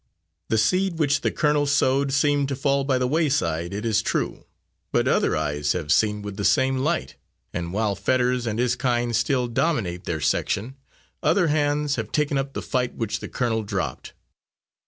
[0.49, 4.45] The seed which the colonel sowed seemed to fall by the wayside, it is true;
[4.91, 7.17] but other eyes have seen with the same light,
[7.53, 10.75] and while Fetters and his kind still dominate their section,
[11.21, 14.13] other hands have taken up the fight which the colonel dropped.